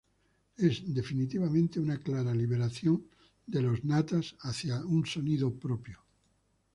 [0.57, 3.05] Es definitivamente, una clara liberación
[3.45, 5.99] de Los Natas hacia un sonido propio.